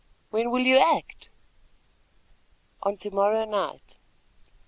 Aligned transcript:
"When 0.31 0.49
will 0.49 0.61
you 0.63 0.77
act?" 0.77 1.29
"On 2.81 2.97
to 2.97 3.11
morrow 3.11 3.45
night. 3.45 3.97